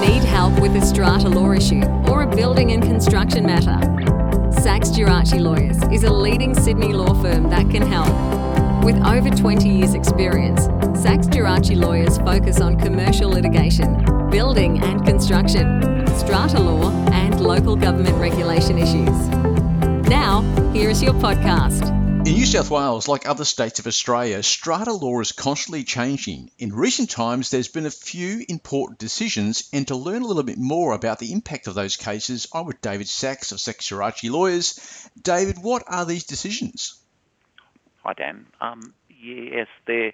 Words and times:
Need 0.00 0.24
help 0.24 0.58
with 0.58 0.74
a 0.76 0.80
strata 0.80 1.28
law 1.28 1.52
issue 1.52 1.84
or 2.08 2.22
a 2.22 2.26
building 2.26 2.72
and 2.72 2.82
construction 2.82 3.44
matter? 3.44 3.78
Sachs 4.50 4.88
Gerace 4.88 5.38
Lawyers 5.38 5.76
is 5.92 6.04
a 6.04 6.10
leading 6.12 6.54
Sydney 6.54 6.94
law 6.94 7.12
firm 7.22 7.50
that 7.50 7.68
can 7.70 7.82
help. 7.82 8.08
With 8.82 8.96
over 9.04 9.28
20 9.28 9.68
years' 9.68 9.92
experience, 9.92 10.62
Sachs 10.98 11.26
Gerace 11.26 11.76
Lawyers 11.76 12.16
focus 12.18 12.62
on 12.62 12.78
commercial 12.78 13.28
litigation, 13.28 14.02
building 14.30 14.82
and 14.82 15.04
construction, 15.04 15.82
strata 16.16 16.58
law, 16.58 16.90
and 17.12 17.38
local 17.38 17.76
government 17.76 18.16
regulation 18.16 18.78
issues. 18.78 19.28
Now, 20.08 20.40
here 20.72 20.88
is 20.88 21.02
your 21.02 21.12
podcast. 21.14 21.99
In 22.26 22.34
New 22.34 22.44
South 22.44 22.70
Wales, 22.70 23.08
like 23.08 23.26
other 23.26 23.46
states 23.46 23.78
of 23.78 23.86
Australia, 23.86 24.42
strata 24.42 24.92
law 24.92 25.20
is 25.20 25.32
constantly 25.32 25.84
changing. 25.84 26.50
In 26.58 26.70
recent 26.70 27.08
times, 27.08 27.50
there's 27.50 27.68
been 27.68 27.86
a 27.86 27.90
few 27.90 28.44
important 28.46 28.98
decisions, 28.98 29.70
and 29.72 29.88
to 29.88 29.96
learn 29.96 30.20
a 30.20 30.26
little 30.26 30.42
bit 30.42 30.58
more 30.58 30.92
about 30.92 31.18
the 31.18 31.32
impact 31.32 31.66
of 31.66 31.74
those 31.74 31.96
cases, 31.96 32.46
I'm 32.52 32.66
with 32.66 32.82
David 32.82 33.08
Sachs 33.08 33.52
of 33.52 33.60
Sachs 33.60 33.88
Gerace 33.88 34.30
Lawyers. 34.30 35.08
David, 35.22 35.56
what 35.62 35.82
are 35.86 36.04
these 36.04 36.24
decisions? 36.24 37.00
Hi, 38.04 38.12
Dan. 38.12 38.44
Um, 38.60 38.92
yes, 39.08 39.66
pe- 39.86 40.12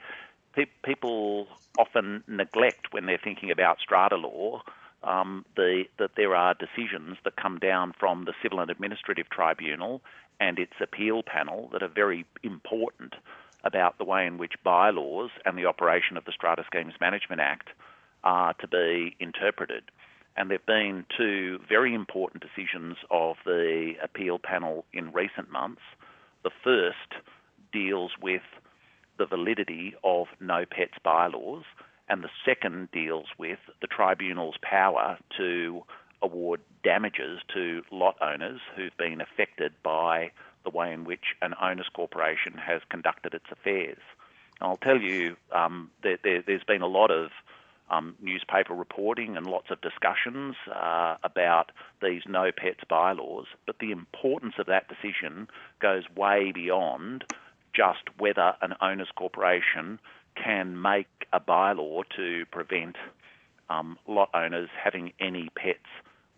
people 0.84 1.48
often 1.76 2.22
neglect 2.28 2.92
when 2.92 3.06
they're 3.06 3.18
thinking 3.22 3.50
about 3.50 3.80
strata 3.80 4.16
law 4.16 4.62
um, 5.02 5.44
the, 5.56 5.84
that 5.98 6.12
there 6.16 6.34
are 6.34 6.54
decisions 6.54 7.16
that 7.24 7.36
come 7.36 7.58
down 7.58 7.92
from 7.98 8.24
the 8.24 8.34
Civil 8.42 8.60
and 8.60 8.70
Administrative 8.70 9.28
Tribunal 9.28 10.02
and 10.40 10.58
its 10.58 10.72
appeal 10.80 11.22
panel 11.22 11.68
that 11.72 11.82
are 11.82 11.88
very 11.88 12.26
important 12.42 13.14
about 13.64 13.98
the 13.98 14.04
way 14.04 14.26
in 14.26 14.38
which 14.38 14.52
bylaws 14.64 15.30
and 15.44 15.58
the 15.58 15.66
operation 15.66 16.16
of 16.16 16.24
the 16.24 16.32
Strata 16.32 16.64
Schemes 16.66 16.94
Management 17.00 17.40
Act 17.40 17.68
are 18.22 18.54
to 18.54 18.68
be 18.68 19.16
interpreted. 19.18 19.84
And 20.36 20.50
there 20.50 20.58
have 20.58 20.66
been 20.66 21.06
two 21.16 21.58
very 21.68 21.94
important 21.94 22.42
decisions 22.42 22.96
of 23.10 23.36
the 23.44 23.94
appeal 24.02 24.38
panel 24.38 24.84
in 24.92 25.12
recent 25.12 25.50
months. 25.50 25.80
The 26.44 26.50
first 26.62 27.22
deals 27.72 28.12
with 28.20 28.42
the 29.18 29.26
validity 29.26 29.94
of 30.04 30.26
no 30.40 30.64
pets 30.70 30.98
bylaws, 31.02 31.64
and 32.08 32.22
the 32.22 32.30
second 32.44 32.90
deals 32.92 33.26
with 33.38 33.58
the 33.80 33.86
tribunal's 33.86 34.56
power 34.62 35.18
to 35.36 35.82
award 36.22 36.60
damages 36.82 37.40
to 37.54 37.82
lot 37.90 38.16
owners 38.20 38.60
who've 38.74 38.96
been 38.96 39.20
affected 39.20 39.72
by 39.82 40.30
the 40.64 40.70
way 40.70 40.92
in 40.92 41.04
which 41.04 41.34
an 41.42 41.54
owners 41.60 41.88
corporation 41.94 42.54
has 42.54 42.80
conducted 42.88 43.34
its 43.34 43.46
affairs. 43.50 43.98
I'll 44.60 44.78
tell 44.78 45.00
you, 45.00 45.36
um, 45.52 45.90
there, 46.02 46.18
has 46.48 46.62
been 46.66 46.82
a 46.82 46.86
lot 46.86 47.10
of 47.10 47.30
um, 47.90 48.16
newspaper 48.20 48.74
reporting 48.74 49.36
and 49.36 49.46
lots 49.46 49.70
of 49.70 49.80
discussions 49.80 50.56
uh, 50.74 51.16
about 51.22 51.70
these 52.02 52.22
no 52.26 52.50
pets 52.56 52.80
bylaws, 52.88 53.46
but 53.66 53.78
the 53.78 53.92
importance 53.92 54.54
of 54.58 54.66
that 54.66 54.88
decision 54.88 55.48
goes 55.80 56.04
way 56.16 56.52
beyond 56.52 57.24
just 57.74 58.02
whether 58.18 58.54
an 58.62 58.74
owners 58.80 59.08
corporation 59.14 60.00
can 60.42 60.80
make 60.80 61.08
a 61.32 61.40
bylaw 61.40 62.02
to 62.16 62.44
prevent 62.50 62.96
um, 63.68 63.98
lot 64.06 64.30
owners 64.34 64.68
having 64.82 65.12
any 65.18 65.48
pets 65.56 65.78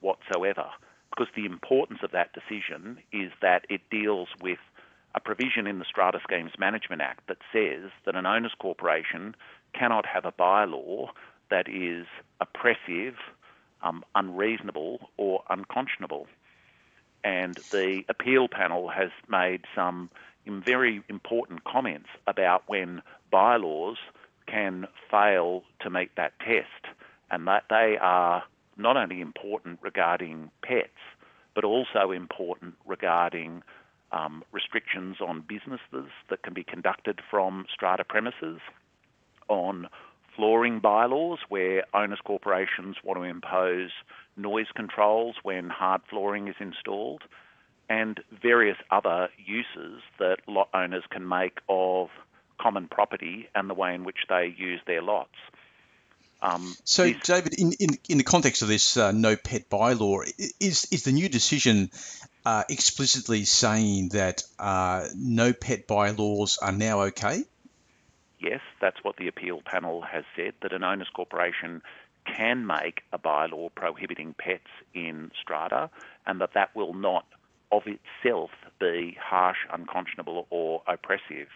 whatsoever. 0.00 0.66
Because 1.10 1.32
the 1.34 1.46
importance 1.46 2.00
of 2.02 2.12
that 2.12 2.30
decision 2.32 2.98
is 3.12 3.32
that 3.42 3.64
it 3.68 3.80
deals 3.90 4.28
with 4.40 4.58
a 5.14 5.20
provision 5.20 5.66
in 5.66 5.78
the 5.78 5.84
Strata 5.84 6.20
Schemes 6.22 6.52
Management 6.58 7.02
Act 7.02 7.26
that 7.28 7.38
says 7.52 7.90
that 8.04 8.14
an 8.14 8.26
owners 8.26 8.52
corporation 8.58 9.34
cannot 9.74 10.06
have 10.06 10.24
a 10.24 10.32
bylaw 10.32 11.08
that 11.50 11.68
is 11.68 12.06
oppressive, 12.40 13.14
um, 13.82 14.04
unreasonable, 14.14 15.10
or 15.16 15.42
unconscionable. 15.48 16.26
And 17.24 17.56
the 17.72 18.04
appeal 18.08 18.48
panel 18.48 18.88
has 18.88 19.10
made 19.28 19.62
some 19.74 20.10
very 20.46 21.02
important 21.08 21.64
comments 21.64 22.08
about 22.26 22.62
when 22.66 23.02
bylaws 23.30 23.96
can 24.46 24.86
fail 25.10 25.62
to 25.80 25.90
meet 25.90 26.10
that 26.16 26.32
test, 26.40 26.94
and 27.30 27.46
that 27.46 27.64
they 27.68 27.96
are 28.00 28.42
not 28.76 28.96
only 28.96 29.20
important 29.20 29.78
regarding 29.82 30.50
pets, 30.62 30.88
but 31.54 31.64
also 31.64 32.10
important 32.12 32.74
regarding 32.86 33.62
um, 34.12 34.42
restrictions 34.52 35.16
on 35.20 35.44
businesses 35.46 36.10
that 36.30 36.42
can 36.42 36.54
be 36.54 36.64
conducted 36.64 37.20
from 37.30 37.66
strata 37.72 38.04
premises, 38.04 38.60
on 39.48 39.88
flooring 40.34 40.78
bylaws 40.78 41.40
where 41.48 41.84
owners 41.94 42.20
corporations 42.24 42.96
want 43.02 43.18
to 43.18 43.24
impose 43.24 43.90
noise 44.36 44.68
controls 44.74 45.36
when 45.42 45.68
hard 45.68 46.00
flooring 46.08 46.48
is 46.48 46.54
installed, 46.60 47.22
and 47.90 48.20
various 48.40 48.76
other 48.90 49.28
uses 49.36 50.00
that 50.18 50.36
lot 50.46 50.68
owners 50.72 51.04
can 51.10 51.28
make 51.28 51.58
of 51.68 52.08
common 52.60 52.88
property 52.88 53.48
and 53.54 53.68
the 53.68 53.74
way 53.74 53.94
in 53.94 54.04
which 54.04 54.18
they 54.28 54.54
use 54.56 54.80
their 54.86 55.02
lots. 55.02 55.34
Um, 56.40 56.74
so, 56.84 57.12
David, 57.12 57.54
in, 57.54 57.72
in, 57.80 57.98
in 58.08 58.18
the 58.18 58.24
context 58.24 58.62
of 58.62 58.68
this 58.68 58.96
uh, 58.96 59.10
no 59.10 59.34
pet 59.34 59.68
bylaw, 59.68 60.22
is 60.60 60.86
is 60.92 61.02
the 61.02 61.10
new 61.10 61.28
decision 61.28 61.90
uh, 62.44 62.62
explicitly 62.68 63.44
saying 63.44 64.10
that 64.10 64.44
uh, 64.58 65.08
no 65.16 65.52
pet 65.52 65.88
bylaws 65.88 66.58
are 66.58 66.72
now 66.72 67.02
okay? 67.02 67.42
Yes, 68.38 68.60
that's 68.80 69.02
what 69.02 69.16
the 69.16 69.26
appeal 69.26 69.62
panel 69.64 70.00
has 70.02 70.24
said. 70.36 70.54
That 70.62 70.72
an 70.72 70.84
owners 70.84 71.08
corporation 71.12 71.82
can 72.24 72.66
make 72.66 73.02
a 73.12 73.18
bylaw 73.18 73.74
prohibiting 73.74 74.34
pets 74.38 74.68
in 74.94 75.32
strata, 75.40 75.90
and 76.24 76.40
that 76.40 76.54
that 76.54 76.74
will 76.76 76.94
not, 76.94 77.26
of 77.72 77.82
itself, 77.86 78.50
be 78.78 79.16
harsh, 79.20 79.58
unconscionable, 79.72 80.46
or 80.50 80.82
oppressive. 80.86 81.48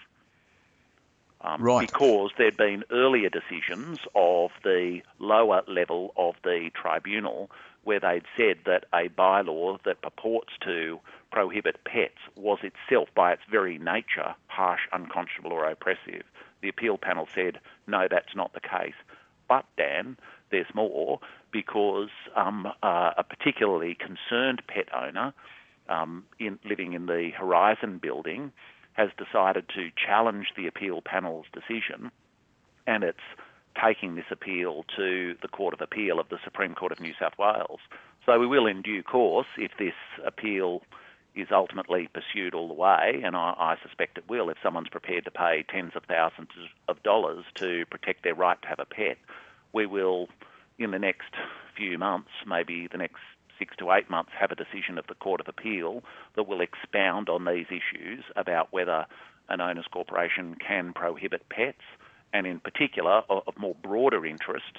Um, 1.44 1.60
right. 1.60 1.90
Because 1.90 2.30
there'd 2.38 2.56
been 2.56 2.84
earlier 2.90 3.28
decisions 3.28 3.98
of 4.14 4.52
the 4.62 5.02
lower 5.18 5.62
level 5.66 6.12
of 6.16 6.36
the 6.44 6.70
tribunal 6.72 7.50
where 7.84 7.98
they'd 7.98 8.22
said 8.36 8.58
that 8.64 8.84
a 8.94 9.08
bylaw 9.08 9.82
that 9.82 10.02
purports 10.02 10.52
to 10.60 11.00
prohibit 11.32 11.82
pets 11.84 12.18
was 12.36 12.60
itself, 12.62 13.08
by 13.14 13.32
its 13.32 13.42
very 13.50 13.78
nature, 13.78 14.34
harsh, 14.46 14.82
unconscionable, 14.92 15.52
or 15.52 15.68
oppressive. 15.68 16.22
The 16.60 16.68
appeal 16.68 16.96
panel 16.96 17.26
said, 17.34 17.58
no, 17.88 18.06
that's 18.08 18.36
not 18.36 18.52
the 18.52 18.60
case. 18.60 18.94
But, 19.48 19.64
Dan, 19.76 20.16
there's 20.50 20.72
more 20.74 21.18
because 21.50 22.10
um, 22.36 22.66
uh, 22.82 23.10
a 23.16 23.24
particularly 23.24 23.96
concerned 23.96 24.62
pet 24.68 24.88
owner 24.94 25.34
um, 25.88 26.24
in, 26.38 26.60
living 26.64 26.92
in 26.92 27.06
the 27.06 27.30
Horizon 27.36 27.98
building 27.98 28.52
has 28.94 29.10
decided 29.16 29.68
to 29.70 29.90
challenge 29.96 30.48
the 30.56 30.66
appeal 30.66 31.00
panel's 31.02 31.46
decision, 31.52 32.10
and 32.86 33.04
it's 33.04 33.18
taking 33.82 34.14
this 34.14 34.26
appeal 34.30 34.84
to 34.96 35.34
the 35.40 35.48
Court 35.48 35.74
of 35.74 35.80
Appeal 35.80 36.20
of 36.20 36.28
the 36.28 36.38
Supreme 36.44 36.74
Court 36.74 36.92
of 36.92 37.00
New 37.00 37.14
South 37.18 37.32
Wales. 37.38 37.80
So 38.26 38.38
we 38.38 38.46
will, 38.46 38.66
in 38.66 38.82
due 38.82 39.02
course, 39.02 39.46
if 39.56 39.72
this 39.78 39.94
appeal 40.24 40.82
is 41.34 41.48
ultimately 41.50 42.08
pursued 42.12 42.54
all 42.54 42.68
the 42.68 42.74
way, 42.74 43.22
and 43.24 43.34
I, 43.34 43.54
I, 43.58 43.76
suspect 43.82 44.18
it 44.18 44.28
will 44.28 44.50
if 44.50 44.58
someone's 44.62 44.90
prepared 44.90 45.24
to 45.24 45.30
pay 45.30 45.64
tens 45.68 45.92
of 45.94 46.04
thousands 46.04 46.50
of 46.88 47.02
dollars 47.02 47.44
to 47.54 47.86
protect 47.86 48.22
their 48.22 48.34
right 48.34 48.60
to 48.60 48.68
have 48.68 48.78
a 48.78 48.84
pet, 48.84 49.16
we 49.72 49.86
will, 49.86 50.28
in 50.78 50.90
the 50.90 50.98
next 50.98 51.34
few 51.74 51.96
months, 51.96 52.28
maybe 52.46 52.86
the 52.86 52.98
next 52.98 53.22
six 53.62 53.76
to 53.76 53.92
eight 53.92 54.10
months 54.10 54.32
have 54.36 54.50
a 54.50 54.56
decision 54.56 54.98
of 54.98 55.06
the 55.06 55.14
Court 55.14 55.40
of 55.40 55.46
Appeal 55.46 56.02
that 56.34 56.48
will 56.48 56.60
expound 56.60 57.28
on 57.28 57.44
these 57.44 57.66
issues 57.68 58.24
about 58.34 58.72
whether 58.72 59.06
an 59.48 59.60
owners 59.60 59.86
corporation 59.92 60.56
can 60.56 60.92
prohibit 60.92 61.48
pets, 61.48 61.84
and 62.32 62.44
in 62.44 62.58
particular, 62.58 63.22
of, 63.30 63.44
more 63.56 63.76
broader 63.80 64.26
interest, 64.26 64.78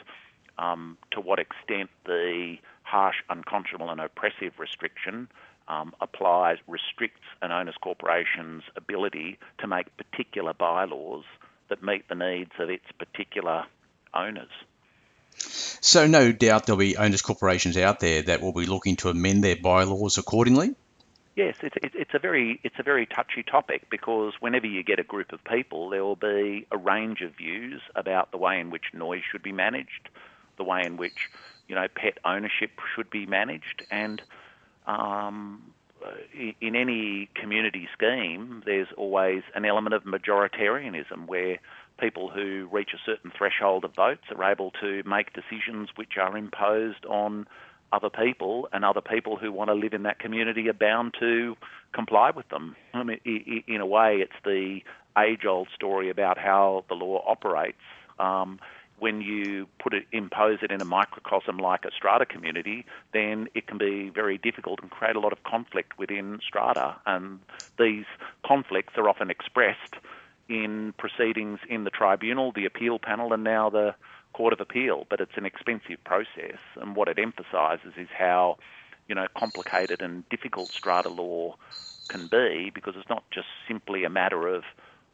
um, 0.58 0.98
to 1.12 1.22
what 1.22 1.40
extent 1.40 1.90
the 2.06 2.58
harsh, 2.82 3.16
unconscionable, 3.30 3.90
and 3.90 4.02
oppressive 4.02 4.52
restriction 4.60 5.30
um, 5.70 5.94
applies, 6.02 6.58
restricts 6.68 7.24
an 7.42 7.54
owners 7.54 7.76
corporation's 7.82 8.64
ability 8.76 9.38
to 9.60 9.68
make 9.68 9.96
particular 9.96 10.54
bylaws 10.54 11.24
that 11.70 11.82
meet 11.82 12.10
the 12.10 12.16
needs 12.16 12.52
of 12.60 12.70
its 12.70 12.92
particular 13.00 13.64
owners. 14.14 14.52
So 15.38 16.08
no 16.08 16.32
doubt 16.32 16.66
there'll 16.66 16.80
be 16.80 16.98
owners 16.98 17.22
corporations 17.22 17.78
out 17.78 18.00
there 18.00 18.22
that 18.24 18.42
will 18.42 18.54
be 18.54 18.66
looking 18.66 18.96
to 18.98 19.10
amend 19.10 19.44
their 19.44 19.56
bylaws 19.56 20.18
accordingly. 20.18 20.76
Yes, 21.36 21.56
it's, 21.64 21.76
it's 21.82 22.14
a 22.14 22.20
very 22.20 22.60
it's 22.64 22.76
a 22.78 22.84
very 22.84 23.08
touchy 23.08 23.42
topic 23.42 23.90
because 23.90 24.34
whenever 24.40 24.68
you 24.68 24.84
get 24.84 25.00
a 25.00 25.04
group 25.04 25.34
of 25.34 25.44
people, 25.44 25.90
there 25.90 26.04
will 26.04 26.16
be 26.16 26.68
a 26.72 26.78
range 26.78 27.22
of 27.22 27.36
views 27.36 27.82
about 27.96 28.32
the 28.32 28.38
way 28.38 28.60
in 28.60 28.70
which 28.70 28.84
noise 28.94 29.24
should 29.32 29.42
be 29.42 29.52
managed, 29.52 30.10
the 30.58 30.64
way 30.64 30.84
in 30.86 30.96
which 30.96 31.30
you 31.68 31.74
know 31.74 31.88
pet 31.88 32.20
ownership 32.24 32.70
should 32.96 33.10
be 33.10 33.26
managed, 33.26 33.84
and 33.90 34.22
um, 34.86 35.74
in 36.62 36.76
any 36.76 37.30
community 37.36 37.88
scheme, 37.94 38.62
there's 38.66 38.90
always 38.98 39.44
an 39.56 39.66
element 39.66 39.96
of 39.96 40.04
majoritarianism 40.04 41.26
where 41.26 41.60
people 42.00 42.30
who 42.30 42.68
reach 42.72 42.90
a 42.94 42.98
certain 43.06 43.32
threshold 43.38 43.86
of 43.86 43.96
votes 43.96 44.24
are 44.36 44.52
able 44.52 44.72
to 44.82 45.04
make 45.06 45.34
decisions 45.34 45.90
which 45.96 46.18
are 46.18 46.38
imposed 46.38 47.06
on 47.06 47.48
other 47.92 48.10
people, 48.10 48.68
and 48.74 48.84
other 48.84 49.02
people 49.02 49.36
who 49.36 49.52
want 49.52 49.70
to 49.70 49.76
live 49.76 49.94
in 49.94 50.02
that 50.04 50.18
community 50.18 50.68
are 50.68 50.74
bound 50.74 51.14
to 51.20 51.56
comply 51.94 52.32
with 52.32 52.50
them. 52.50 52.76
I 52.94 53.04
mean, 53.04 53.20
in 53.68 53.82
a 53.82 53.86
way, 53.86 54.18
it's 54.18 54.34
the 54.44 54.80
age-old 55.16 55.68
story 55.76 56.10
about 56.10 56.40
how 56.40 56.86
the 56.90 56.96
law 56.96 57.24
operates. 57.28 57.78
Um, 58.18 58.60
when 58.98 59.22
you 59.22 59.68
put 59.80 59.94
it, 59.94 60.06
impose 60.12 60.60
it 60.62 60.72
in 60.72 60.82
a 60.82 60.86
microcosm 60.86 61.58
like 61.58 61.86
a 61.86 61.92
strata 61.92 62.26
community, 62.26 62.86
then 63.14 63.48
it 63.54 63.68
can 63.68 63.78
be 63.78 64.10
very 64.10 64.38
difficult 64.38 64.80
and 64.82 64.90
create 64.90 65.16
a 65.16 65.20
lot 65.20 65.34
of 65.34 65.44
conflict 65.44 66.00
within 66.00 66.40
strata. 66.48 66.96
And 67.06 67.40
these 67.78 68.06
conflicts 68.44 68.94
are 68.98 69.08
often 69.08 69.30
expressed 69.30 69.96
in 70.50 70.94
proceedings 70.98 71.60
in 71.70 71.84
the 71.84 71.90
tribunal, 71.90 72.52
the 72.52 72.66
appeal 72.66 73.00
panel, 73.00 73.34
and 73.34 73.44
now 73.44 73.70
the 73.70 73.96
Court 74.34 74.54
of 74.54 74.60
Appeal. 74.60 75.06
But 75.10 75.22
it's 75.22 75.38
an 75.38 75.46
expensive 75.46 76.04
process, 76.06 76.60
and 76.76 76.96
what 76.96 77.08
it 77.08 77.20
emphasises 77.20 77.94
is 77.98 78.10
how, 78.18 78.58
you 79.08 79.16
know, 79.16 79.28
complicated 79.38 80.02
and 80.02 80.28
difficult 80.30 80.72
strata 80.78 81.10
law 81.10 81.56
can 82.10 82.28
be 82.28 82.72
because 82.74 82.96
it's 82.98 83.10
not 83.10 83.24
just 83.32 83.48
simply 83.68 84.04
a 84.04 84.10
matter 84.10 84.48
of 84.48 84.64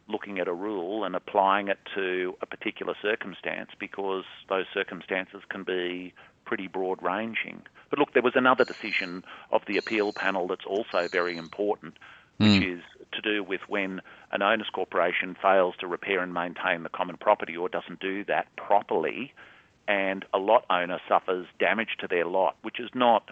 looking 0.08 0.40
at 0.40 0.48
a 0.48 0.54
rule 0.54 1.04
and 1.04 1.16
applying 1.16 1.68
it 1.68 1.78
to 1.96 2.36
a 2.42 2.46
particular 2.46 2.96
circumstance 3.02 3.70
because 3.80 4.24
those 4.50 4.66
circumstances 4.74 5.42
can 5.50 5.64
be 5.64 6.14
pretty 6.46 6.68
broad 6.68 7.02
ranging. 7.04 7.62
But 7.92 8.00
look, 8.00 8.14
there 8.14 8.24
was 8.24 8.34
another 8.36 8.66
decision 8.66 9.24
of 9.52 9.62
the 9.68 9.78
appeal 9.78 10.12
panel 10.14 10.48
that's 10.48 10.66
also 10.66 11.08
very 11.12 11.38
important, 11.38 11.94
which 12.40 12.62
mm. 12.62 12.78
is 12.78 12.84
to 13.12 13.22
do 13.22 13.44
with 13.44 13.62
when 13.68 14.02
an 14.32 14.42
owners 14.42 14.70
corporation 14.72 15.36
fails 15.42 15.76
to 15.80 15.88
repair 15.88 16.22
and 16.22 16.34
maintain 16.34 16.84
the 16.84 16.90
common 16.90 17.18
property 17.18 17.56
or 17.56 17.70
doesn't 17.70 18.00
do 18.00 18.24
that 18.26 18.48
properly, 18.56 19.34
and 19.88 20.26
a 20.34 20.38
lot 20.38 20.66
owner 20.70 21.00
suffers 21.08 21.48
damage 21.60 21.98
to 22.00 22.08
their 22.08 22.26
lot, 22.26 22.56
which 22.62 22.80
is 22.80 22.90
not 22.94 23.30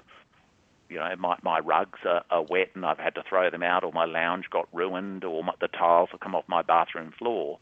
you 0.89 0.97
know, 0.97 1.13
my, 1.17 1.37
my 1.41 1.59
rugs 1.59 1.99
are, 2.05 2.23
are, 2.31 2.43
wet 2.43 2.69
and 2.73 2.85
I've 2.85 2.97
had 2.97 3.15
to 3.15 3.23
throw 3.27 3.49
them 3.49 3.63
out, 3.63 3.83
or 3.83 3.91
my 3.91 4.05
lounge 4.05 4.45
got 4.49 4.67
ruined, 4.71 5.23
or 5.23 5.43
my, 5.43 5.53
the 5.59 5.67
tiles 5.67 6.09
have 6.11 6.21
come 6.21 6.35
off 6.35 6.45
my 6.47 6.61
bathroom 6.61 7.11
floor. 7.17 7.59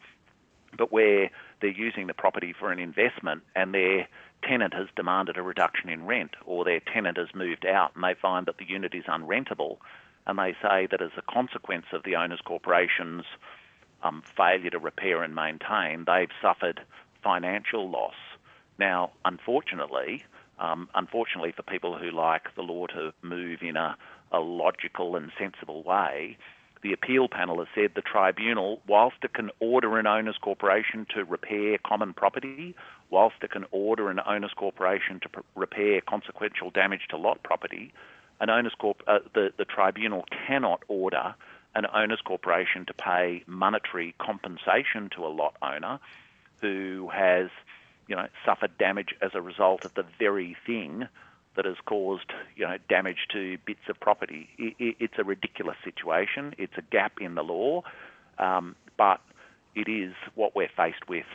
But 0.77 0.91
where 0.91 1.31
they're 1.61 1.69
using 1.71 2.07
the 2.07 2.13
property 2.13 2.53
for 2.57 2.71
an 2.71 2.79
investment 2.79 3.43
and 3.55 3.73
their 3.73 4.07
tenant 4.47 4.73
has 4.73 4.87
demanded 4.95 5.37
a 5.37 5.41
reduction 5.41 5.89
in 5.89 6.05
rent, 6.05 6.35
or 6.45 6.63
their 6.63 6.81
tenant 6.81 7.17
has 7.17 7.29
moved 7.33 7.65
out 7.65 7.93
and 7.95 8.03
they 8.03 8.13
find 8.13 8.45
that 8.45 8.57
the 8.57 8.69
unit 8.69 8.93
is 8.93 9.05
unrentable, 9.07 9.77
and 10.27 10.39
they 10.39 10.55
say 10.61 10.87
that 10.89 11.01
as 11.01 11.11
a 11.17 11.31
consequence 11.31 11.85
of 11.93 12.03
the 12.03 12.15
owners' 12.15 12.41
corporation's 12.43 13.25
um, 14.03 14.23
failure 14.35 14.69
to 14.69 14.79
repair 14.79 15.23
and 15.23 15.35
maintain, 15.35 16.05
they've 16.05 16.29
suffered 16.41 16.81
financial 17.23 17.89
loss. 17.89 18.15
Now, 18.77 19.11
unfortunately, 19.23 20.23
um, 20.59 20.89
unfortunately, 20.95 21.53
for 21.55 21.63
people 21.63 21.97
who 21.97 22.11
like 22.11 22.53
the 22.55 22.61
law 22.61 22.87
to 22.87 23.13
move 23.21 23.59
in 23.61 23.75
a, 23.75 23.97
a 24.31 24.39
logical 24.39 25.15
and 25.15 25.31
sensible 25.37 25.83
way, 25.83 26.37
the 26.81 26.93
appeal 26.93 27.27
panel 27.27 27.59
has 27.59 27.67
said 27.73 27.91
the 27.95 28.01
tribunal, 28.01 28.79
whilst 28.87 29.17
it 29.23 29.33
can 29.33 29.49
order 29.59 29.97
an 29.97 30.05
owners 30.05 30.37
corporation 30.39 31.07
to 31.15 31.23
repair 31.23 31.77
common 31.85 32.13
property, 32.13 32.75
whilst 33.09 33.37
it 33.41 33.51
can 33.51 33.65
order 33.71 34.09
an 34.09 34.19
owners 34.25 34.51
corporation 34.55 35.19
to 35.21 35.29
pr- 35.29 35.39
repair 35.55 35.99
consequential 36.07 36.69
damage 36.69 37.07
to 37.09 37.17
lot 37.17 37.41
property, 37.43 37.91
an 38.39 38.49
owners 38.49 38.73
corp- 38.77 39.03
uh, 39.07 39.19
the, 39.33 39.51
the 39.57 39.65
tribunal 39.65 40.25
cannot 40.47 40.83
order 40.87 41.35
an 41.73 41.85
owners 41.93 42.21
corporation 42.23 42.85
to 42.85 42.93
pay 42.93 43.43
monetary 43.47 44.15
compensation 44.17 45.09
to 45.15 45.25
a 45.25 45.27
lot 45.27 45.55
owner 45.61 45.99
who 46.61 47.09
has 47.13 47.49
you 48.07 48.15
know, 48.15 48.27
suffered 48.45 48.77
damage 48.77 49.15
as 49.21 49.31
a 49.33 49.41
result 49.41 49.85
of 49.85 49.93
the 49.95 50.05
very 50.19 50.55
thing 50.65 51.07
that 51.55 51.65
has 51.65 51.77
caused, 51.85 52.31
you 52.55 52.65
know, 52.65 52.77
damage 52.89 53.27
to 53.31 53.57
bits 53.65 53.87
of 53.89 53.99
property. 53.99 54.49
It, 54.57 54.75
it, 54.77 54.95
it's 54.99 55.13
a 55.17 55.23
ridiculous 55.23 55.77
situation. 55.83 56.53
It's 56.57 56.77
a 56.77 56.81
gap 56.81 57.13
in 57.21 57.35
the 57.35 57.43
law, 57.43 57.83
um, 58.37 58.75
but 58.97 59.21
it 59.73 59.89
is 59.89 60.13
what 60.35 60.55
we're 60.55 60.69
faced 60.75 61.07
with 61.07 61.25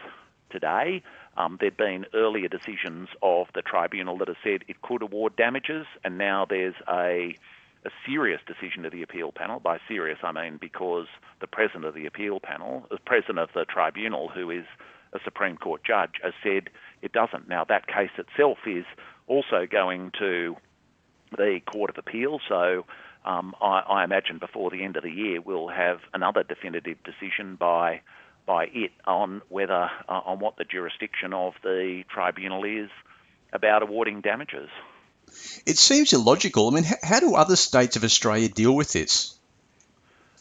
today. 0.51 1.03
Um, 1.37 1.59
there'd 1.61 1.77
been 1.77 2.07
earlier 2.15 2.49
decisions 2.49 3.09
of 3.23 3.47
the 3.55 3.63
tribunal 3.63 4.19
that 4.19 4.29
have 4.29 4.37
said 4.43 4.65
it 4.69 4.83
could 4.83 5.03
award 5.03 5.37
damages, 5.37 5.87
and 6.05 6.19
now 6.19 6.47
there's 6.49 6.75
a 6.89 7.37
a 7.83 7.91
serious 8.05 8.43
decision 8.47 8.85
of 8.85 8.93
the 8.93 9.01
appeal 9.03 9.33
panel. 9.33 9.59
By 9.59 9.79
serious, 9.89 10.19
I 10.23 10.33
mean 10.33 10.59
because 10.61 11.07
the 11.41 11.47
president 11.47 11.87
of 11.87 11.95
the 11.95 12.05
appeal 12.05 12.39
panel, 12.39 12.87
the 12.91 12.99
president 12.99 13.39
of 13.39 13.49
the 13.55 13.65
tribunal, 13.65 14.29
who 14.29 14.51
is 14.51 14.67
a 15.15 15.19
Supreme 15.25 15.57
Court 15.57 15.83
judge 15.83 16.17
has 16.23 16.35
said 16.43 16.71
it 17.03 17.13
doesn't. 17.13 17.49
Now, 17.49 17.65
that 17.65 17.87
case 17.87 18.11
itself 18.19 18.59
is 18.67 18.85
also 19.27 19.67
going 19.71 20.13
to 20.19 20.57
the 21.37 21.61
Court 21.65 21.91
of 21.91 21.99
Appeal, 21.99 22.41
so 22.49 22.85
um, 23.25 23.55
I, 23.61 23.81
I, 23.81 24.05
imagine 24.05 24.39
before 24.39 24.71
the 24.71 24.83
end 24.83 24.97
of 24.97 25.03
the 25.03 25.11
year 25.11 25.41
we'll 25.41 25.69
have 25.69 26.01
another 26.15 26.43
definitive 26.43 26.97
decision 27.05 27.55
by 27.55 28.01
by 28.47 28.67
it 28.73 28.93
on 29.07 29.43
whether 29.49 29.91
uh, 30.09 30.13
on 30.13 30.39
what 30.41 30.57
the 30.57 30.65
jurisdiction 30.65 31.33
of 31.33 31.55
the 31.63 32.05
tribunal 32.09 32.65
is 32.65 32.91
about 33.53 33.83
awarding 33.83 34.21
damages. 34.21 34.69
It 35.67 35.79
seems 35.79 36.13
illogical. 36.13 36.69
I 36.69 36.75
mean, 36.75 36.85
how 37.03 37.21
do 37.21 37.35
other 37.35 37.57
states 37.57 37.97
of 37.97 38.05
Australia 38.05 38.49
deal 38.49 38.75
with 38.75 38.93
this? 38.93 39.39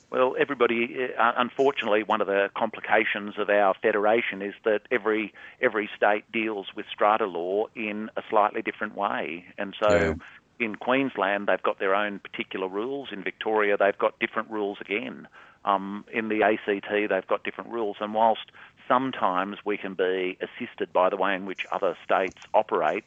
Well, 0.10 0.36
everybody, 0.40 1.10
uh, 1.16 1.34
unfortunately, 1.38 2.02
one 2.02 2.22
of 2.22 2.28
the 2.28 2.50
complications 2.56 3.36
of 3.38 3.50
our 3.50 3.76
federation 3.76 4.42
is 4.42 4.56
that 4.66 4.82
every 4.90 5.34
every 5.62 5.88
state 5.96 6.32
deals 6.32 6.66
with 6.76 6.88
strata 6.92 7.28
law 7.28 7.68
in 7.76 8.10
a 8.18 8.24
slightly 8.30 8.62
different 8.62 8.96
way, 8.96 9.46
and 9.58 9.76
so. 9.80 9.90
Yeah. 9.90 10.14
In 10.62 10.76
Queensland, 10.76 11.48
they've 11.48 11.64
got 11.64 11.80
their 11.80 11.96
own 11.96 12.20
particular 12.20 12.68
rules. 12.68 13.14
In 13.14 13.24
Victoria, 13.24 13.78
they've 13.78 13.98
got 13.98 14.20
different 14.20 14.52
rules 14.52 14.78
again. 14.82 15.26
Um, 15.66 16.06
in 16.12 16.30
the 16.30 16.44
ACT, 16.44 16.90
they've 16.90 17.28
got 17.28 17.44
different 17.44 17.72
rules. 17.72 17.98
And 18.00 18.14
whilst 18.14 18.52
sometimes 18.88 19.58
we 19.66 19.78
can 19.78 19.94
be 19.94 20.38
assisted 20.42 20.92
by 20.94 21.10
the 21.10 21.18
way 21.18 21.36
in 21.36 21.46
which 21.46 21.66
other 21.72 21.98
states 22.04 22.42
operate, 22.54 23.04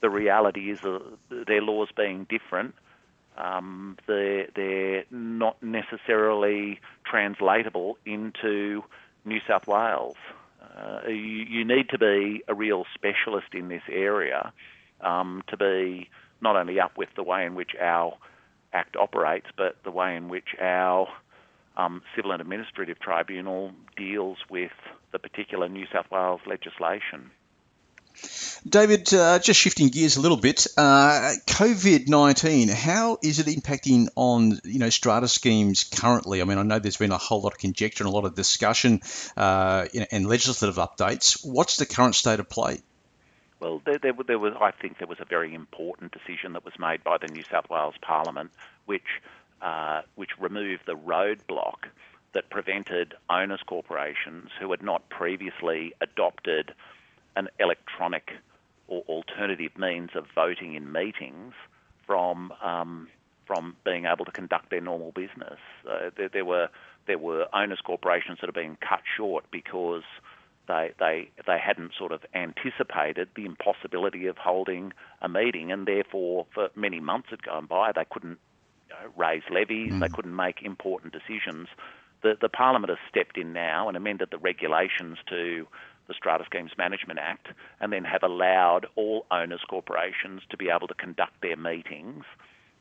the 0.00 0.10
reality 0.10 0.70
is 0.70 0.84
uh, 0.84 1.00
their 1.30 1.62
laws 1.62 1.88
being 1.96 2.26
different 2.28 2.74
um, 3.36 3.96
they're, 4.06 4.48
they're 4.54 5.04
not 5.10 5.62
necessarily 5.62 6.80
translatable 7.04 7.98
into 8.06 8.82
New 9.24 9.40
South 9.46 9.66
Wales. 9.66 10.16
Uh, 10.76 11.08
you, 11.08 11.14
you, 11.14 11.64
need 11.64 11.88
to 11.90 11.98
be 11.98 12.42
a 12.48 12.54
real 12.54 12.84
specialist 12.94 13.48
in 13.54 13.68
this 13.68 13.82
area 13.90 14.52
um, 15.00 15.42
to 15.48 15.56
be 15.56 16.08
not 16.40 16.56
only 16.56 16.80
up 16.80 16.96
with 16.96 17.08
the 17.16 17.22
way 17.22 17.46
in 17.46 17.54
which 17.54 17.74
our 17.80 18.16
Act 18.72 18.96
operates, 18.96 19.46
but 19.56 19.76
the 19.84 19.90
way 19.90 20.16
in 20.16 20.28
which 20.28 20.48
our 20.60 21.08
um, 21.76 22.02
Civil 22.14 22.32
and 22.32 22.40
Administrative 22.40 22.98
Tribunal 22.98 23.72
deals 23.96 24.38
with 24.48 24.72
the 25.12 25.18
particular 25.18 25.68
New 25.68 25.86
South 25.92 26.10
Wales 26.10 26.40
legislation. 26.46 27.30
David, 28.66 29.12
uh, 29.12 29.38
just 29.38 29.60
shifting 29.60 29.88
gears 29.88 30.16
a 30.16 30.20
little 30.20 30.38
bit, 30.38 30.66
uh, 30.78 31.32
COVID 31.46 32.08
nineteen, 32.08 32.68
how 32.68 33.18
is 33.22 33.38
it 33.38 33.46
impacting 33.46 34.08
on 34.16 34.58
you 34.64 34.78
know 34.78 34.88
strata 34.88 35.28
schemes 35.28 35.84
currently? 35.84 36.40
I 36.40 36.44
mean, 36.44 36.58
I 36.58 36.62
know 36.62 36.78
there's 36.78 36.96
been 36.96 37.12
a 37.12 37.18
whole 37.18 37.42
lot 37.42 37.52
of 37.52 37.58
conjecture 37.58 38.04
and 38.04 38.12
a 38.12 38.14
lot 38.14 38.24
of 38.24 38.34
discussion 38.34 39.02
uh, 39.36 39.86
and 40.10 40.26
legislative 40.26 40.76
updates. 40.76 41.46
What's 41.46 41.76
the 41.76 41.86
current 41.86 42.14
state 42.14 42.40
of 42.40 42.48
play? 42.48 42.80
Well, 43.60 43.80
there, 43.84 43.98
there, 43.98 44.12
there, 44.26 44.38
was, 44.38 44.52
I 44.60 44.70
think, 44.70 44.98
there 44.98 45.08
was 45.08 45.20
a 45.20 45.24
very 45.24 45.54
important 45.54 46.12
decision 46.12 46.52
that 46.54 46.64
was 46.64 46.74
made 46.78 47.02
by 47.02 47.16
the 47.18 47.28
New 47.28 47.42
South 47.50 47.70
Wales 47.70 47.94
Parliament, 48.02 48.50
which 48.84 49.06
uh, 49.62 50.02
which 50.14 50.30
removed 50.38 50.82
the 50.86 50.96
roadblock 50.96 51.88
that 52.34 52.50
prevented 52.50 53.14
owners 53.30 53.60
corporations 53.66 54.50
who 54.60 54.70
had 54.70 54.82
not 54.82 55.08
previously 55.08 55.94
adopted 56.00 56.74
an 57.34 57.48
electronic 57.58 58.32
or 58.88 59.02
alternative 59.08 59.72
means 59.78 60.10
of 60.14 60.26
voting 60.34 60.74
in 60.74 60.92
meetings 60.92 61.54
from 62.06 62.52
um, 62.62 63.08
from 63.46 63.76
being 63.84 64.06
able 64.06 64.24
to 64.24 64.32
conduct 64.32 64.70
their 64.70 64.80
normal 64.80 65.12
business. 65.12 65.58
Uh, 65.88 66.10
there, 66.16 66.28
there, 66.28 66.44
were 66.44 66.68
there 67.06 67.18
were 67.18 67.46
owners 67.54 67.80
corporations 67.84 68.38
that 68.40 68.48
are 68.48 68.52
been 68.52 68.76
cut 68.76 69.02
short 69.16 69.44
because 69.50 70.02
they 70.68 70.92
they 70.98 71.30
they 71.46 71.58
hadn't 71.58 71.92
sort 71.96 72.12
of 72.12 72.20
anticipated 72.34 73.28
the 73.36 73.44
impossibility 73.44 74.26
of 74.26 74.36
holding 74.36 74.92
a 75.22 75.28
meeting, 75.28 75.72
and 75.72 75.86
therefore 75.86 76.46
for 76.52 76.70
many 76.74 77.00
months 77.00 77.28
had 77.30 77.42
gone 77.42 77.66
by, 77.66 77.92
they 77.92 78.04
couldn't 78.10 78.38
raise 79.16 79.42
levies, 79.50 79.92
mm. 79.92 80.00
they 80.00 80.08
couldn't 80.08 80.34
make 80.34 80.62
important 80.62 81.12
decisions. 81.12 81.68
The 82.22 82.36
the 82.40 82.48
Parliament 82.48 82.90
has 82.90 82.98
stepped 83.08 83.36
in 83.38 83.52
now 83.52 83.88
and 83.88 83.96
amended 83.96 84.28
the 84.30 84.38
regulations 84.38 85.18
to 85.28 85.66
the 86.08 86.14
Strata 86.14 86.44
Schemes 86.46 86.70
Management 86.78 87.18
Act, 87.18 87.48
and 87.80 87.92
then 87.92 88.04
have 88.04 88.22
allowed 88.22 88.86
all 88.94 89.26
owners 89.30 89.60
corporations 89.68 90.42
to 90.50 90.56
be 90.56 90.68
able 90.70 90.86
to 90.88 90.94
conduct 90.94 91.42
their 91.42 91.56
meetings 91.56 92.24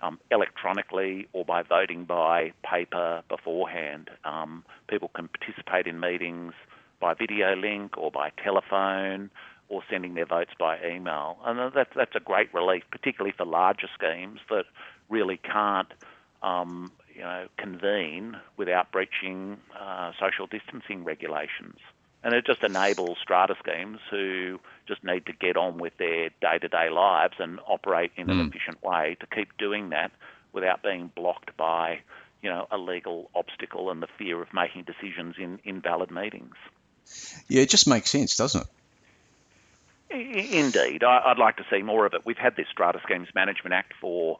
um, 0.01 0.19
electronically 0.31 1.27
or 1.33 1.43
by 1.45 1.63
voting 1.63 2.05
by 2.05 2.51
paper 2.63 3.23
beforehand. 3.29 4.09
Um, 4.23 4.63
people 4.87 5.09
can 5.15 5.27
participate 5.27 5.87
in 5.87 5.99
meetings 5.99 6.53
by 6.99 7.13
video 7.13 7.55
link 7.55 7.97
or 7.97 8.11
by 8.11 8.31
telephone 8.43 9.29
or 9.69 9.81
sending 9.89 10.13
their 10.13 10.25
votes 10.25 10.51
by 10.59 10.77
email. 10.85 11.37
And 11.45 11.73
that's, 11.73 11.89
that's 11.95 12.15
a 12.15 12.19
great 12.19 12.53
relief, 12.53 12.83
particularly 12.91 13.33
for 13.35 13.45
larger 13.45 13.87
schemes 13.93 14.39
that 14.49 14.65
really 15.09 15.37
can't 15.37 15.91
um, 16.43 16.91
you 17.13 17.21
know, 17.21 17.47
convene 17.57 18.37
without 18.57 18.91
breaching 18.91 19.57
uh, 19.79 20.11
social 20.19 20.47
distancing 20.47 21.03
regulations. 21.03 21.79
And 22.23 22.33
it 22.33 22.45
just 22.45 22.63
enables 22.63 23.17
strata 23.21 23.55
schemes 23.59 23.99
who 24.09 24.59
just 24.87 25.03
need 25.03 25.27
to 25.27 25.33
get 25.33 25.57
on 25.57 25.77
with 25.77 25.95
their 25.97 26.29
day 26.41 26.57
to 26.59 26.67
day 26.67 26.89
lives 26.89 27.35
and 27.39 27.59
operate 27.67 28.11
in 28.17 28.29
an 28.29 28.37
mm. 28.37 28.49
efficient 28.49 28.83
way 28.83 29.15
to 29.19 29.27
keep 29.27 29.55
doing 29.57 29.89
that 29.89 30.11
without 30.51 30.81
being 30.81 31.11
blocked 31.15 31.55
by 31.55 31.99
you 32.45 32.49
know, 32.49 32.67
a 32.69 32.77
legal 32.77 33.29
obstacle 33.33 33.89
and 33.89 34.03
the 34.03 34.07
fear 34.19 34.39
of 34.39 34.47
making 34.53 34.83
decisions 34.83 35.35
in 35.39 35.59
invalid 35.63 36.11
meetings. 36.11 36.55
Yeah, 37.47 37.63
it 37.63 37.69
just 37.69 37.87
makes 37.87 38.11
sense, 38.11 38.37
doesn't 38.37 38.61
it? 38.61 38.67
Indeed, 40.15 41.03
I'd 41.03 41.37
like 41.37 41.57
to 41.57 41.65
see 41.69 41.81
more 41.81 42.05
of 42.05 42.13
it. 42.13 42.21
We've 42.25 42.37
had 42.37 42.55
this 42.55 42.67
Strata 42.71 42.99
Schemes 43.03 43.27
Management 43.35 43.73
Act 43.73 43.93
for 43.99 44.39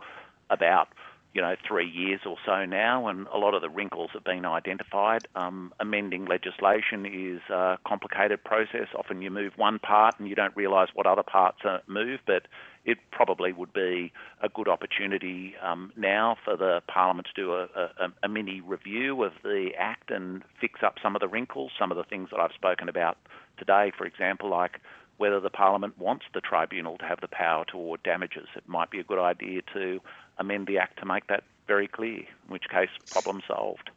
about 0.49 0.89
you 1.33 1.41
know 1.41 1.55
three 1.67 1.87
years 1.89 2.21
or 2.25 2.37
so 2.45 2.63
now, 2.63 3.07
and 3.07 3.27
a 3.27 3.37
lot 3.37 3.53
of 3.53 3.61
the 3.61 3.69
wrinkles 3.69 4.11
have 4.13 4.23
been 4.23 4.45
identified. 4.45 5.27
Um, 5.35 5.73
amending 5.81 6.25
legislation 6.25 7.05
is 7.05 7.41
a 7.49 7.77
complicated 7.85 8.43
process. 8.43 8.87
Often 8.95 9.21
you 9.21 9.29
move 9.29 9.53
one 9.57 9.77
part 9.79 10.15
and 10.17 10.29
you 10.29 10.35
don't 10.35 10.55
realise 10.55 10.89
what 10.93 11.05
other 11.05 11.23
parts 11.23 11.59
are 11.65 11.81
moved, 11.87 12.23
but 12.25 12.47
it 12.85 12.99
probably 13.11 13.51
would 13.51 13.73
be 13.73 14.13
a 14.41 14.47
good 14.47 14.69
opportunity 14.69 15.55
um, 15.61 15.91
now 15.97 16.37
for 16.45 16.55
the 16.55 16.81
Parliament 16.87 17.27
to 17.35 17.41
do 17.41 17.53
a, 17.53 17.63
a, 17.63 18.13
a, 18.23 18.29
mini 18.29 18.61
review 18.61 19.23
of 19.23 19.33
the 19.43 19.71
Act 19.77 20.11
and 20.11 20.43
fix 20.61 20.81
up 20.83 20.95
some 21.01 21.15
of 21.15 21.19
the 21.19 21.27
wrinkles, 21.27 21.71
some 21.77 21.91
of 21.91 21.97
the 21.97 22.03
things 22.03 22.29
that 22.31 22.39
I've 22.39 22.53
spoken 22.53 22.87
about 22.87 23.17
today, 23.57 23.91
for 23.97 24.05
example, 24.05 24.49
like 24.49 24.79
whether 25.17 25.39
the 25.39 25.49
Parliament 25.49 25.97
wants 25.97 26.25
the 26.33 26.41
tribunal 26.41 26.97
to 26.97 27.05
have 27.05 27.21
the 27.21 27.27
power 27.27 27.65
to 27.65 27.77
award 27.77 28.01
damages. 28.03 28.47
It 28.55 28.67
might 28.67 28.91
be 28.91 28.99
a 28.99 29.03
good 29.03 29.19
idea 29.19 29.61
to 29.73 29.99
amend 30.37 30.67
the 30.67 30.77
Act 30.77 30.99
to 30.99 31.05
make 31.05 31.27
that 31.27 31.43
very 31.67 31.87
clear, 31.87 32.19
in 32.19 32.49
which 32.49 32.69
case, 32.69 32.89
problem 33.09 33.41
solved. 33.47 33.89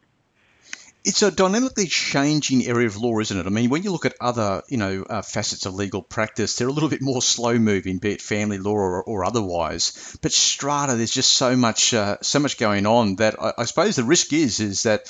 It's 1.09 1.23
a 1.23 1.31
dynamically 1.31 1.87
changing 1.87 2.67
area 2.67 2.87
of 2.87 2.99
law, 2.99 3.19
isn't 3.19 3.41
it? 3.41 3.47
I 3.47 3.49
mean, 3.49 3.71
when 3.71 3.83
you 3.83 3.93
look 3.93 4.05
at 4.05 4.15
other, 4.21 4.63
you 4.69 4.77
know, 4.77 5.05
uh, 5.09 5.23
facets 5.23 5.65
of 5.65 5.73
legal 5.73 6.03
practice, 6.03 6.57
they're 6.57 6.69
a 6.69 6.71
little 6.71 6.91
bit 6.91 7.01
more 7.01 7.23
slow 7.23 7.59
moving, 7.59 7.97
be 7.97 8.13
it 8.13 8.21
family 8.21 8.59
law 8.59 8.75
or, 8.75 9.03
or 9.03 9.25
otherwise. 9.25 10.19
But 10.21 10.33
strata, 10.33 10.97
there's 10.97 11.11
just 11.11 11.33
so 11.33 11.57
much, 11.57 11.95
uh, 11.95 12.19
so 12.21 12.41
much 12.41 12.59
going 12.59 12.85
on 12.85 13.17
that 13.17 13.43
I, 13.43 13.55
I, 13.57 13.65
suppose 13.65 13.97
the 13.97 14.05
risk 14.05 14.35
is, 14.35 14.61
is 14.61 14.83
that 14.83 15.05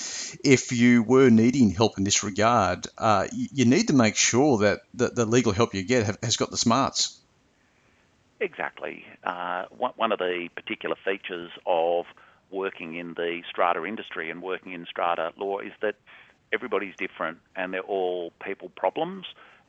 if 0.45 0.71
you 0.71 1.03
were 1.03 1.31
needing 1.31 1.71
help 1.71 1.99
in 1.99 2.05
this 2.05 2.23
regard, 2.23 2.87
uh, 2.97 3.27
you, 3.33 3.49
you, 3.53 3.65
need 3.65 3.89
to 3.89 3.93
make 3.93 4.15
sure 4.15 4.59
that 4.59 4.83
the, 4.95 5.09
the 5.09 5.27
legal 5.27 5.51
help 5.51 5.75
you 5.75 5.83
get 5.83 6.07
have, 6.07 6.19
has 6.23 6.37
got 6.37 6.53
the 6.53 6.57
smarts. 6.57 7.19
Exactly. 8.39 9.05
Uh, 9.25 9.65
one 9.73 10.13
of 10.13 10.21
the 10.21 10.49
particular 10.55 10.95
features 11.05 11.51
of 11.67 12.07
working 12.51 12.95
in 12.95 13.15
the 13.15 13.43
strata 13.49 13.85
industry 13.85 14.31
and 14.31 14.43
working 14.43 14.73
in 14.73 14.87
strata 14.87 15.33
law 15.37 15.59
is 15.59 15.73
that 15.83 15.97
everybody's 16.53 16.95
different 16.97 17.39
and 17.57 17.73
they're 17.73 17.81
all 17.81 18.33
people 18.45 18.71
problems 18.77 19.27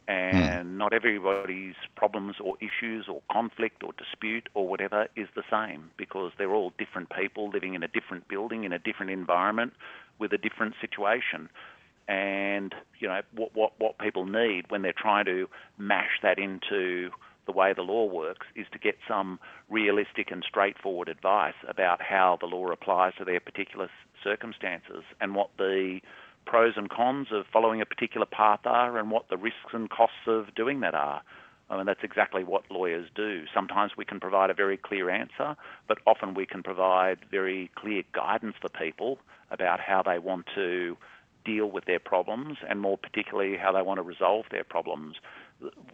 and 0.08 0.68
mm. 0.68 0.78
not 0.78 0.92
everybody's 0.92 1.76
problems 1.96 2.36
or 2.44 2.56
issues 2.60 3.08
or 3.08 3.22
conflict 3.32 3.84
or 3.84 3.92
dispute 3.94 4.50
or 4.54 4.68
whatever 4.68 5.08
is 5.16 5.28
the 5.36 5.44
same 5.52 5.92
because 5.98 6.32
they're 6.38 6.54
all 6.54 6.74
different 6.78 7.10
people 7.10 7.50
living 7.50 7.76
in 7.76 7.84
a 7.84 7.88
different 7.88 8.28
building 8.28 8.64
in 8.64 8.74
a 8.74 8.80
different 8.80 9.12
environment 9.12 9.74
with 10.18 10.34
a 10.34 10.38
different 10.38 10.74
situation 10.82 11.50
and 12.08 12.74
you 13.00 13.08
know 13.08 13.22
what 13.36 13.56
what 13.56 13.74
what 13.78 13.98
people 14.00 14.26
need 14.26 14.66
when 14.70 14.82
they're 14.82 14.92
trying 14.92 15.26
to 15.26 15.48
mash 15.78 16.20
that 16.24 16.40
into 16.40 17.12
the 17.50 17.58
way 17.58 17.74
the 17.74 17.82
law 17.82 18.06
works 18.06 18.46
is 18.56 18.68
to 18.72 18.78
get 18.78 18.96
some 19.08 19.40
realistic 19.70 20.30
and 20.30 20.46
straightforward 20.48 21.10
advice 21.10 21.56
about 21.68 22.00
how 22.00 22.38
the 22.40 22.46
law 22.46 22.70
applies 22.72 23.12
to 23.18 23.26
their 23.26 23.40
particular 23.40 23.90
circumstances 24.24 25.04
and 25.20 25.34
what 25.34 25.50
the 25.58 26.00
pros 26.46 26.74
and 26.76 26.92
cons 26.92 27.30
of 27.32 27.46
following 27.52 27.82
a 27.82 27.88
particular 27.88 28.28
path 28.28 28.60
are 28.66 29.00
and 29.00 29.10
what 29.10 29.30
the 29.30 29.38
risks 29.38 29.74
and 29.74 29.90
costs 29.90 30.28
of 30.28 30.54
doing 30.54 30.82
that 30.82 30.94
are. 30.94 31.24
I 31.72 31.78
mean, 31.78 31.88
that's 31.88 32.04
exactly 32.04 32.44
what 32.44 32.70
lawyers 32.70 33.10
do. 33.16 33.46
Sometimes 33.52 33.94
we 33.98 34.06
can 34.06 34.20
provide 34.20 34.52
a 34.52 34.54
very 34.54 34.78
clear 34.78 35.10
answer, 35.10 35.56
but 35.88 35.98
often 36.06 36.36
we 36.36 36.46
can 36.46 36.62
provide 36.62 37.18
very 37.32 37.72
clear 37.74 38.04
guidance 38.14 38.58
for 38.62 38.70
people 38.70 39.18
about 39.50 39.80
how 39.80 40.04
they 40.04 40.20
want 40.20 40.46
to 40.54 40.98
deal 41.46 41.66
with 41.66 41.86
their 41.86 42.00
problems 42.00 42.58
and 42.70 42.80
more 42.80 42.98
particularly 42.98 43.58
how 43.58 43.72
they 43.72 43.82
want 43.82 43.98
to 43.98 44.04
resolve 44.04 44.46
their 44.52 44.64
problems 44.64 45.16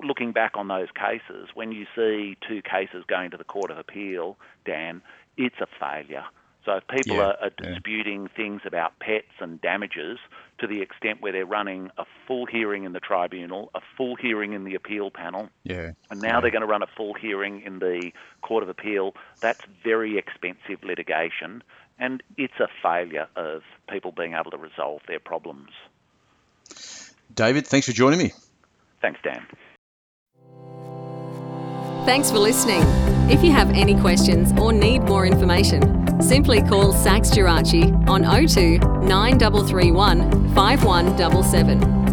looking 0.04 0.32
back 0.32 0.54
on 0.56 0.68
those 0.68 0.90
cases, 0.92 1.50
when 1.54 1.72
you 1.72 1.86
see 1.96 2.38
two 2.48 2.62
cases 2.62 3.04
going 3.08 3.32
to 3.32 3.38
the 3.38 3.44
Court 3.44 3.72
of 3.72 3.78
Appeal, 3.78 4.38
Dan, 4.66 5.02
it's 5.38 5.60
a 5.60 5.68
failure. 5.80 6.26
So 6.66 6.78
if 6.78 6.88
people 6.88 7.18
yeah, 7.18 7.24
are, 7.24 7.38
are, 7.42 7.50
disputing 7.52 8.24
yeah. 8.24 8.36
things 8.36 8.62
about 8.66 8.98
pets 9.00 9.32
and 9.40 9.62
damages 9.62 10.18
to 10.58 10.68
the 10.68 10.82
extent 10.82 11.22
where 11.22 11.32
they're 11.32 11.46
running 11.46 11.92
a 11.98 12.06
full 12.26 12.48
hearing 12.48 12.86
in 12.86 12.94
the 12.94 13.00
tribunal, 13.00 13.70
a 13.76 13.82
full 13.96 14.16
hearing 14.16 14.54
in 14.54 14.64
the 14.64 14.74
appeal 14.74 15.12
panel, 15.12 15.50
yeah, 15.64 15.92
and 16.10 16.22
now 16.22 16.42
they're 16.42 16.52
going 16.52 16.62
to 16.62 16.68
run 16.68 16.82
a 16.82 16.88
full 16.88 17.14
hearing 17.14 17.62
in 17.62 17.80
the 17.80 18.12
Court 18.42 18.64
of 18.64 18.70
Appeal, 18.70 19.14
that's 19.42 19.62
very 19.84 20.18
expensive 20.18 20.84
litigation, 20.84 21.62
and 22.00 22.24
it's 22.36 22.60
a 22.60 22.68
failure 22.82 23.28
of 23.36 23.62
people 23.88 24.12
being 24.12 24.34
able 24.34 24.50
to 24.52 24.58
resolve 24.58 25.02
their 25.08 25.20
problems. 25.20 25.70
David, 27.34 27.68
thanks 27.68 27.86
for 27.86 27.94
joining 27.94 28.18
me. 28.18 28.34
Thanks, 29.06 29.20
Dan. 29.24 29.46
Thanks 32.08 32.32
for 32.32 32.40
listening. 32.40 32.82
If 33.30 33.44
you 33.44 33.52
have 33.52 33.70
any 33.70 34.00
questions 34.00 34.52
or 34.60 34.74
need 34.74 35.04
more 35.04 35.28
information, 35.28 36.20
simply 36.20 36.64
call 36.64 36.92
Sachs 36.92 37.30
Gerace 37.30 37.94
on 38.10 38.24
02 38.24 38.80
9331 39.08 40.56
5177 40.56 42.05